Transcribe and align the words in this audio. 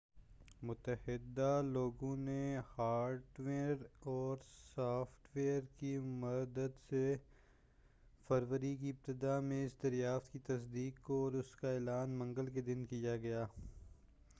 متعدد 0.61 1.39
لوگوں 1.65 2.15
نے 2.17 2.57
ہارڈ 2.77 3.39
ویر 3.39 3.83
اور 4.05 4.37
سافٹ 4.75 5.35
ویر 5.35 5.61
کی 5.77 5.97
مدد 5.97 6.79
سے 6.89 7.15
فروری 8.27 8.75
کی 8.75 8.89
ابتداء 8.89 9.39
میں 9.39 9.65
اس 9.65 9.81
دریافت 9.83 10.31
کی 10.33 10.39
تصدیق 10.39 11.05
کی 11.07 11.13
اور 11.13 11.33
اس 11.33 11.55
کا 11.55 11.71
اعلان 11.71 12.17
منگل 12.19 12.49
کے 12.49 12.61
دن 12.61 12.85
کیا 12.85 13.17
گیا 13.17 13.45